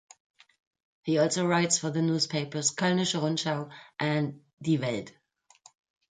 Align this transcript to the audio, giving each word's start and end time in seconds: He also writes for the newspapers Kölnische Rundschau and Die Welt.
He 1.03 1.19
also 1.19 1.45
writes 1.45 1.77
for 1.77 1.91
the 1.91 2.01
newspapers 2.01 2.71
Kölnische 2.73 3.21
Rundschau 3.21 3.69
and 3.99 4.41
Die 4.59 4.79
Welt. 4.81 5.11